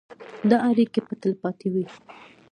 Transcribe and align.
دا 0.49 0.57
اړیکې 0.69 0.99
به 1.05 1.13
تلپاتې 1.21 1.67
وي. 1.73 1.85